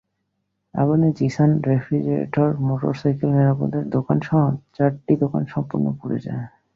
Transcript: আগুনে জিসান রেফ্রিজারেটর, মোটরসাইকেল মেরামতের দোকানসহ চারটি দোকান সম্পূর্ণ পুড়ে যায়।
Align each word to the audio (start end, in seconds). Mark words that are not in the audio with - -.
আগুনে 0.73 1.09
জিসান 1.19 1.51
রেফ্রিজারেটর, 1.67 2.49
মোটরসাইকেল 2.67 3.29
মেরামতের 3.31 3.85
দোকানসহ 3.95 4.41
চারটি 4.75 5.13
দোকান 5.23 5.43
সম্পূর্ণ 5.53 5.85
পুড়ে 5.99 6.17
যায়। 6.19 6.45